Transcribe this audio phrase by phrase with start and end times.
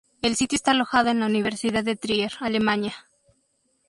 [0.23, 2.95] El sitio está alojado en la Universidad de Trier, Alemania.